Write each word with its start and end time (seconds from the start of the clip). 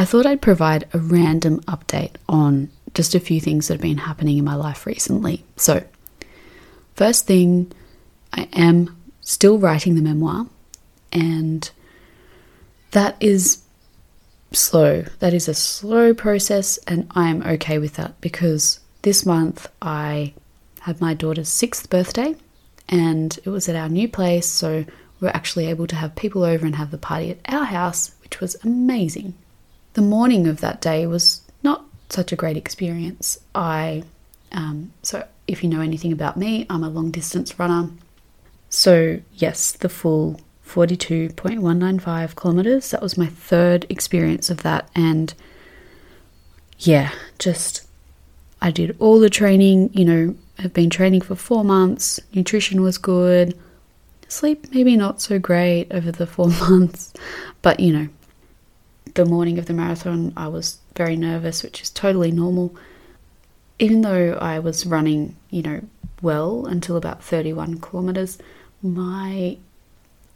I 0.00 0.06
thought 0.06 0.24
I'd 0.24 0.40
provide 0.40 0.88
a 0.94 0.98
random 0.98 1.60
update 1.64 2.14
on 2.26 2.70
just 2.94 3.14
a 3.14 3.20
few 3.20 3.38
things 3.38 3.68
that 3.68 3.74
have 3.74 3.82
been 3.82 3.98
happening 3.98 4.38
in 4.38 4.46
my 4.46 4.54
life 4.54 4.86
recently. 4.86 5.44
So, 5.56 5.84
first 6.94 7.26
thing, 7.26 7.70
I 8.32 8.48
am 8.54 8.96
still 9.20 9.58
writing 9.58 9.96
the 9.96 10.00
memoir, 10.00 10.46
and 11.12 11.70
that 12.92 13.14
is 13.20 13.60
slow. 14.52 15.04
That 15.18 15.34
is 15.34 15.48
a 15.48 15.54
slow 15.54 16.14
process, 16.14 16.78
and 16.86 17.06
I 17.10 17.28
am 17.28 17.42
okay 17.42 17.76
with 17.76 17.96
that 17.96 18.18
because 18.22 18.80
this 19.02 19.26
month 19.26 19.68
I 19.82 20.32
had 20.80 21.02
my 21.02 21.12
daughter's 21.12 21.50
sixth 21.50 21.90
birthday, 21.90 22.36
and 22.88 23.38
it 23.44 23.50
was 23.50 23.68
at 23.68 23.76
our 23.76 23.90
new 23.90 24.08
place, 24.08 24.46
so 24.46 24.86
we 25.20 25.26
were 25.26 25.36
actually 25.36 25.66
able 25.66 25.86
to 25.88 25.96
have 25.96 26.16
people 26.16 26.42
over 26.42 26.64
and 26.64 26.76
have 26.76 26.90
the 26.90 26.96
party 26.96 27.32
at 27.32 27.54
our 27.54 27.66
house, 27.66 28.12
which 28.22 28.40
was 28.40 28.56
amazing. 28.64 29.34
The 30.00 30.06
morning 30.06 30.46
of 30.46 30.62
that 30.62 30.80
day 30.80 31.06
was 31.06 31.42
not 31.62 31.84
such 32.08 32.32
a 32.32 32.36
great 32.36 32.56
experience. 32.56 33.38
I, 33.54 34.04
um, 34.50 34.94
so 35.02 35.28
if 35.46 35.62
you 35.62 35.68
know 35.68 35.82
anything 35.82 36.10
about 36.10 36.38
me, 36.38 36.64
I'm 36.70 36.82
a 36.82 36.88
long 36.88 37.10
distance 37.10 37.58
runner. 37.58 37.90
So, 38.70 39.20
yes, 39.34 39.72
the 39.72 39.90
full 39.90 40.40
42.195 40.66 42.34
kilometers. 42.34 42.92
That 42.92 43.02
was 43.02 43.18
my 43.18 43.26
third 43.26 43.84
experience 43.90 44.48
of 44.48 44.62
that. 44.62 44.88
And 44.94 45.34
yeah, 46.78 47.10
just 47.38 47.86
I 48.62 48.70
did 48.70 48.96
all 49.00 49.20
the 49.20 49.28
training, 49.28 49.90
you 49.92 50.06
know, 50.06 50.34
have 50.60 50.72
been 50.72 50.88
training 50.88 51.20
for 51.20 51.34
four 51.34 51.62
months. 51.62 52.18
Nutrition 52.32 52.80
was 52.80 52.96
good. 52.96 53.54
Sleep, 54.28 54.66
maybe 54.72 54.96
not 54.96 55.20
so 55.20 55.38
great 55.38 55.88
over 55.90 56.10
the 56.10 56.26
four 56.26 56.48
months. 56.70 57.12
But, 57.60 57.80
you 57.80 57.92
know, 57.92 58.08
the 59.14 59.24
morning 59.24 59.58
of 59.58 59.66
the 59.66 59.72
marathon, 59.72 60.32
I 60.36 60.48
was 60.48 60.78
very 60.96 61.16
nervous, 61.16 61.62
which 61.62 61.82
is 61.82 61.90
totally 61.90 62.30
normal. 62.30 62.74
Even 63.78 64.02
though 64.02 64.38
I 64.40 64.58
was 64.58 64.86
running, 64.86 65.36
you 65.50 65.62
know, 65.62 65.80
well 66.22 66.66
until 66.66 66.96
about 66.96 67.22
31 67.22 67.78
kilometers, 67.80 68.38
my 68.82 69.56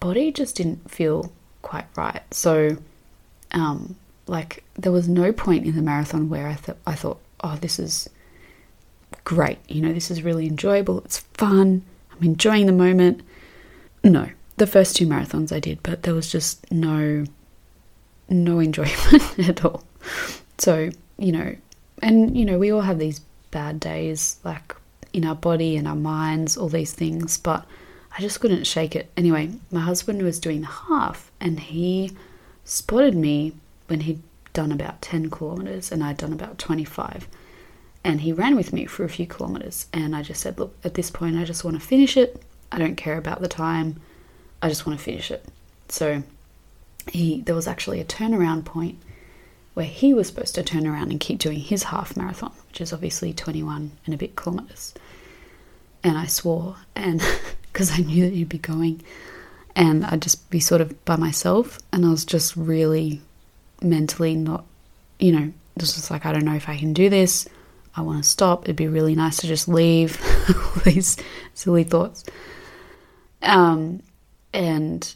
body 0.00 0.32
just 0.32 0.56
didn't 0.56 0.90
feel 0.90 1.32
quite 1.62 1.86
right. 1.96 2.22
So, 2.32 2.76
um, 3.52 3.96
like, 4.26 4.64
there 4.74 4.92
was 4.92 5.08
no 5.08 5.32
point 5.32 5.66
in 5.66 5.76
the 5.76 5.82
marathon 5.82 6.28
where 6.28 6.48
I, 6.48 6.54
th- 6.54 6.78
I 6.86 6.94
thought, 6.94 7.20
oh, 7.42 7.56
this 7.60 7.78
is 7.78 8.08
great. 9.24 9.58
You 9.68 9.82
know, 9.82 9.92
this 9.92 10.10
is 10.10 10.22
really 10.22 10.46
enjoyable. 10.46 11.00
It's 11.00 11.18
fun. 11.34 11.82
I'm 12.12 12.22
enjoying 12.24 12.66
the 12.66 12.72
moment. 12.72 13.22
No, 14.04 14.30
the 14.56 14.66
first 14.66 14.96
two 14.96 15.06
marathons 15.06 15.52
I 15.52 15.60
did, 15.60 15.82
but 15.82 16.02
there 16.02 16.14
was 16.14 16.30
just 16.30 16.70
no 16.72 17.24
no 18.28 18.58
enjoyment 18.58 19.38
at 19.48 19.64
all. 19.64 19.84
So, 20.58 20.90
you 21.18 21.32
know, 21.32 21.56
and 22.02 22.36
you 22.36 22.44
know, 22.44 22.58
we 22.58 22.70
all 22.70 22.82
have 22.82 22.98
these 22.98 23.20
bad 23.50 23.80
days 23.80 24.38
like 24.44 24.74
in 25.12 25.24
our 25.24 25.34
body 25.34 25.76
and 25.76 25.88
our 25.88 25.96
minds, 25.96 26.56
all 26.56 26.68
these 26.68 26.92
things, 26.92 27.38
but 27.38 27.66
I 28.16 28.20
just 28.20 28.40
couldn't 28.40 28.66
shake 28.66 28.94
it. 28.94 29.10
Anyway, 29.16 29.50
my 29.70 29.80
husband 29.80 30.22
was 30.22 30.40
doing 30.40 30.64
half 30.64 31.30
and 31.40 31.60
he 31.60 32.12
spotted 32.64 33.14
me 33.14 33.54
when 33.86 34.00
he'd 34.00 34.22
done 34.52 34.72
about 34.72 35.00
10 35.02 35.30
kilometers 35.30 35.92
and 35.92 36.02
I'd 36.02 36.16
done 36.16 36.32
about 36.32 36.58
25. 36.58 37.28
And 38.04 38.20
he 38.20 38.32
ran 38.32 38.56
with 38.56 38.72
me 38.72 38.86
for 38.86 39.04
a 39.04 39.08
few 39.08 39.26
kilometers. 39.26 39.86
And 39.92 40.14
I 40.14 40.22
just 40.22 40.40
said, 40.40 40.58
Look, 40.58 40.76
at 40.84 40.94
this 40.94 41.10
point, 41.10 41.36
I 41.36 41.44
just 41.44 41.64
want 41.64 41.80
to 41.80 41.86
finish 41.86 42.16
it. 42.16 42.42
I 42.70 42.78
don't 42.78 42.96
care 42.96 43.18
about 43.18 43.40
the 43.40 43.48
time. 43.48 44.00
I 44.62 44.68
just 44.68 44.86
want 44.86 44.98
to 44.98 45.04
finish 45.04 45.30
it. 45.30 45.44
So 45.88 46.22
he 47.10 47.40
there 47.42 47.54
was 47.54 47.66
actually 47.66 48.00
a 48.00 48.04
turnaround 48.04 48.64
point 48.64 48.98
where 49.74 49.86
he 49.86 50.12
was 50.12 50.26
supposed 50.26 50.54
to 50.56 50.62
turn 50.62 50.86
around 50.86 51.10
and 51.10 51.20
keep 51.20 51.38
doing 51.38 51.60
his 51.60 51.84
half 51.84 52.16
marathon, 52.16 52.52
which 52.66 52.80
is 52.80 52.92
obviously 52.92 53.32
21 53.32 53.92
and 54.04 54.14
a 54.14 54.18
bit 54.18 54.34
kilometers. 54.34 54.92
And 56.02 56.18
I 56.18 56.26
swore, 56.26 56.76
and 56.96 57.22
because 57.72 57.92
I 57.92 57.98
knew 57.98 58.24
that 58.24 58.34
he'd 58.34 58.48
be 58.48 58.58
going, 58.58 59.02
and 59.76 60.04
I'd 60.04 60.22
just 60.22 60.50
be 60.50 60.58
sort 60.58 60.80
of 60.80 61.04
by 61.04 61.16
myself, 61.16 61.78
and 61.92 62.04
I 62.04 62.10
was 62.10 62.24
just 62.24 62.56
really 62.56 63.20
mentally 63.80 64.34
not, 64.34 64.64
you 65.20 65.32
know, 65.32 65.52
just 65.78 65.96
was 65.96 66.10
like, 66.10 66.26
I 66.26 66.32
don't 66.32 66.44
know 66.44 66.54
if 66.54 66.68
I 66.68 66.76
can 66.76 66.92
do 66.92 67.08
this. 67.08 67.48
I 67.94 68.00
want 68.02 68.22
to 68.22 68.28
stop. 68.28 68.64
It'd 68.64 68.76
be 68.76 68.88
really 68.88 69.14
nice 69.14 69.38
to 69.38 69.46
just 69.46 69.68
leave. 69.68 70.20
All 70.48 70.82
these 70.82 71.16
silly 71.54 71.84
thoughts. 71.84 72.24
Um, 73.42 74.02
and 74.52 75.14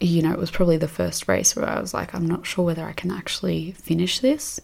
you 0.00 0.22
know, 0.22 0.32
it 0.32 0.38
was 0.38 0.50
probably 0.50 0.76
the 0.76 0.88
first 0.88 1.28
race 1.28 1.56
where 1.56 1.68
I 1.68 1.80
was 1.80 1.94
like, 1.94 2.14
I'm 2.14 2.26
not 2.26 2.46
sure 2.46 2.64
whether 2.64 2.84
I 2.84 2.92
can 2.92 3.10
actually 3.10 3.72
finish 3.72 4.18
this. 4.18 4.60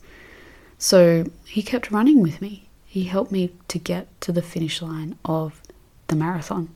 So 0.78 1.25
he 1.47 1.62
kept 1.62 1.91
running 1.91 2.20
with 2.20 2.41
me. 2.43 2.69
He 2.84 3.04
helped 3.04 3.32
me 3.32 3.53
to 3.69 3.78
get 3.78 4.09
to 4.22 4.32
the 4.32 4.43
finish 4.43 4.82
line 4.82 5.16
of 5.25 5.62
the 6.09 6.16
marathon. 6.16 6.69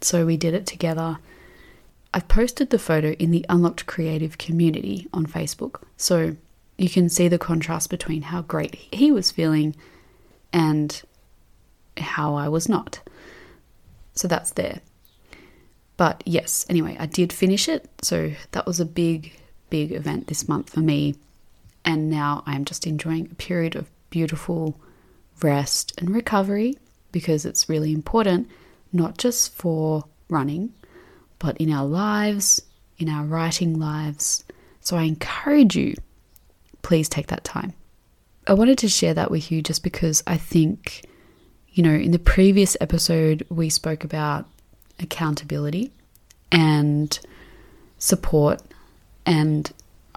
So 0.00 0.26
we 0.26 0.36
did 0.36 0.54
it 0.54 0.66
together. 0.66 1.18
I've 2.12 2.26
posted 2.26 2.70
the 2.70 2.78
photo 2.78 3.12
in 3.12 3.30
the 3.30 3.46
Unlocked 3.48 3.86
Creative 3.86 4.36
community 4.38 5.06
on 5.12 5.26
Facebook. 5.26 5.82
So 5.96 6.36
you 6.76 6.88
can 6.88 7.08
see 7.08 7.28
the 7.28 7.38
contrast 7.38 7.90
between 7.90 8.22
how 8.22 8.42
great 8.42 8.74
he 8.74 9.12
was 9.12 9.30
feeling 9.30 9.76
and 10.52 11.00
how 11.98 12.34
I 12.34 12.48
was 12.48 12.68
not. 12.68 13.00
So 14.14 14.26
that's 14.26 14.50
there. 14.52 14.80
But 16.00 16.22
yes, 16.24 16.64
anyway, 16.70 16.96
I 16.98 17.04
did 17.04 17.30
finish 17.30 17.68
it. 17.68 17.86
So 18.00 18.32
that 18.52 18.64
was 18.64 18.80
a 18.80 18.86
big, 18.86 19.34
big 19.68 19.92
event 19.92 20.28
this 20.28 20.48
month 20.48 20.70
for 20.70 20.80
me. 20.80 21.16
And 21.84 22.08
now 22.08 22.42
I'm 22.46 22.64
just 22.64 22.86
enjoying 22.86 23.28
a 23.30 23.34
period 23.34 23.76
of 23.76 23.90
beautiful 24.08 24.80
rest 25.42 25.92
and 25.98 26.08
recovery 26.08 26.78
because 27.12 27.44
it's 27.44 27.68
really 27.68 27.92
important, 27.92 28.48
not 28.94 29.18
just 29.18 29.52
for 29.54 30.06
running, 30.30 30.72
but 31.38 31.58
in 31.58 31.70
our 31.70 31.84
lives, 31.84 32.62
in 32.96 33.10
our 33.10 33.24
writing 33.26 33.78
lives. 33.78 34.42
So 34.80 34.96
I 34.96 35.02
encourage 35.02 35.76
you, 35.76 35.96
please 36.80 37.10
take 37.10 37.26
that 37.26 37.44
time. 37.44 37.74
I 38.46 38.54
wanted 38.54 38.78
to 38.78 38.88
share 38.88 39.12
that 39.12 39.30
with 39.30 39.52
you 39.52 39.60
just 39.60 39.82
because 39.82 40.22
I 40.26 40.38
think, 40.38 41.04
you 41.68 41.82
know, 41.82 41.92
in 41.92 42.12
the 42.12 42.18
previous 42.18 42.74
episode, 42.80 43.46
we 43.50 43.68
spoke 43.68 44.02
about 44.02 44.46
accountability 45.02 45.92
and 46.50 47.18
support. 47.98 48.60
And 49.26 49.70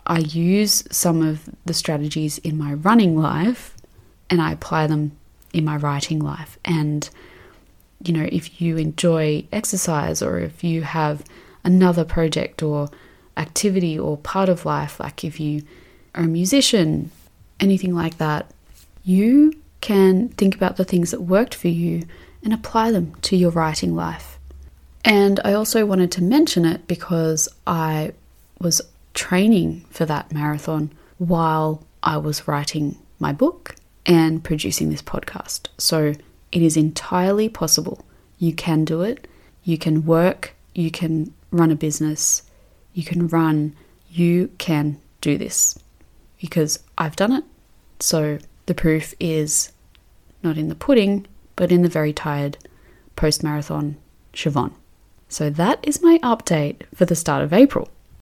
I 0.06 0.20
use 0.20 0.84
some 0.92 1.22
of 1.22 1.50
the 1.66 1.74
strategies 1.74 2.38
in 2.40 2.58
my 2.58 2.74
running 2.74 3.18
life 3.18 3.76
and 4.30 4.42
I 4.42 4.52
apply 4.52 4.88
them 4.88 5.18
in 5.54 5.64
my 5.64 5.78
writing 5.78 6.20
life. 6.20 6.58
And, 6.66 7.10
you 8.04 8.14
know, 8.14 8.28
if 8.32 8.62
you 8.62 8.78
enjoy 8.78 9.46
exercise 9.52 10.22
or 10.22 10.40
if 10.40 10.64
you 10.64 10.82
have 10.82 11.24
another 11.64 12.04
project 12.04 12.64
or 12.64 12.90
activity 13.38 13.98
or 13.98 14.18
part 14.18 14.50
of 14.50 14.66
life, 14.66 15.00
like 15.00 15.24
if 15.24 15.40
you 15.40 15.64
are 16.16 16.24
a 16.24 16.28
musician, 16.28 17.12
anything 17.60 17.94
like 17.96 18.18
that, 18.18 18.52
you 19.04 19.54
can 19.82 20.30
think 20.30 20.56
about 20.56 20.78
the 20.78 20.86
things 20.86 21.12
that 21.12 21.22
worked 21.22 21.54
for 21.54 21.68
you 21.68 22.04
and 22.44 22.54
apply 22.54 22.92
them 22.92 23.16
to 23.22 23.36
your 23.36 23.52
writing 23.52 23.96
life. 23.96 24.40
And 25.04 25.40
I 25.44 25.54
also 25.54 25.86
wanted 25.86 26.12
to 26.14 26.24
mention 26.24 26.66
it 26.66 26.88
because 26.88 27.50
I 27.68 28.14
was 28.60 28.82
training 29.14 29.86
for 29.90 30.06
that 30.06 30.32
marathon 30.32 30.92
while 31.18 31.84
I 32.02 32.18
was 32.18 32.48
writing 32.48 32.98
my 33.20 33.34
book 33.34 33.76
and 34.06 34.44
producing 34.44 34.90
this 34.90 35.02
podcast. 35.02 35.68
So 35.78 36.14
it 36.52 36.62
is 36.62 36.78
entirely 36.78 37.50
possible. 37.50 38.06
You 38.40 38.54
can 38.54 38.86
do 38.86 39.02
it. 39.02 39.28
You 39.64 39.78
can 39.78 40.06
work. 40.06 40.56
You 40.74 40.92
can 40.92 41.34
run 41.52 41.72
a 41.72 41.76
business. 41.76 42.44
You 42.94 43.04
can 43.04 43.28
run. 43.28 43.76
You 44.10 44.52
can 44.58 45.00
do 45.22 45.38
this 45.38 45.78
because 46.40 46.80
I've 46.98 47.16
done 47.16 47.32
it. 47.32 47.44
So 48.00 48.40
the 48.66 48.76
proof 48.76 49.14
is 49.20 49.72
not 50.44 50.58
in 50.58 50.68
the 50.68 50.76
pudding, 50.76 51.26
but 51.56 51.72
in 51.72 51.82
the 51.82 51.90
very 51.90 52.14
tired 52.14 52.58
post 53.16 53.44
marathon 53.44 53.98
Siobhan. 54.34 54.74
So 55.34 55.50
that 55.50 55.80
is 55.82 56.04
my 56.04 56.20
update 56.20 56.84
for 56.94 57.06
the 57.06 57.16
start 57.16 57.44
of 57.44 57.54
April. 57.54 57.90